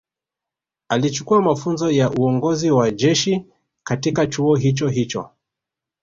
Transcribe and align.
Alichukua 0.89 1.41
mafunzo 1.41 1.91
ya 1.91 2.11
uongozi 2.11 2.71
wa 2.71 2.91
jeshi 2.91 3.45
katika 3.83 4.27
chuo 4.27 4.55
hicho 4.55 4.87
hicho 4.89 5.29